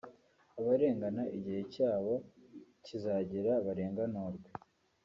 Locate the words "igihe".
1.37-1.61